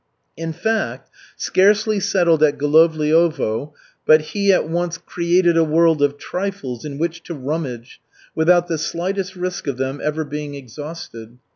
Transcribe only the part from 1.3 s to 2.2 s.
scarcely